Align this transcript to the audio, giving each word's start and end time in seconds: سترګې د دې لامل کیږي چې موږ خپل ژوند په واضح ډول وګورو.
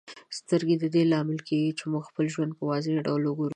سترګې 0.39 0.75
د 0.79 0.85
دې 0.93 1.03
لامل 1.11 1.39
کیږي 1.47 1.71
چې 1.79 1.83
موږ 1.91 2.03
خپل 2.09 2.25
ژوند 2.33 2.51
په 2.57 2.63
واضح 2.69 2.93
ډول 3.07 3.21
وګورو. 3.25 3.49